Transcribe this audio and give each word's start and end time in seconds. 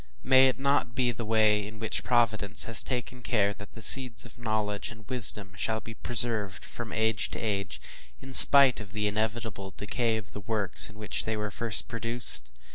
may 0.23 0.47
it 0.47 0.57
not 0.57 0.95
be 0.95 1.11
the 1.11 1.23
way 1.23 1.63
in 1.63 1.77
which 1.77 2.03
Providence 2.03 2.63
has 2.63 2.81
taken 2.81 3.21
care 3.21 3.53
that 3.53 3.73
the 3.73 3.83
seeds 3.83 4.25
of 4.25 4.39
knowledge 4.39 4.89
and 4.89 5.07
wisdom 5.07 5.53
shall 5.55 5.79
be 5.79 5.93
preserved 5.93 6.65
from 6.65 6.91
age 6.91 7.29
to 7.29 7.39
age, 7.39 7.79
in 8.19 8.33
spite 8.33 8.79
of 8.81 8.93
the 8.93 9.05
inevitable 9.05 9.75
decay 9.77 10.17
of 10.17 10.31
the 10.31 10.41
works 10.41 10.89
in 10.89 10.97
which 10.97 11.25
they 11.25 11.37
were 11.37 11.51
first 11.51 11.87
produced? 11.87 12.49